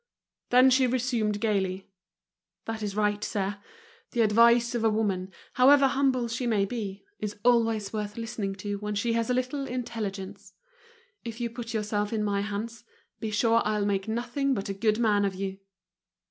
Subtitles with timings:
[0.49, 1.91] Then she resumed gaily:
[2.65, 3.59] "That is right, sir.
[4.13, 8.79] The advice of a woman, however humble she may be, is always worth listening to
[8.79, 10.53] when she has a little intelligence.
[11.23, 12.83] If you put yourself in my hands,
[13.19, 15.59] be sure I'll make nothing but a good man of you!"